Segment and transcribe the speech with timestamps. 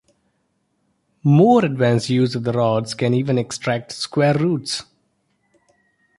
[1.23, 4.83] More advanced use of the rods can even extract square roots.